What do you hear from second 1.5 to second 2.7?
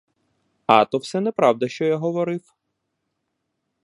що я говорив!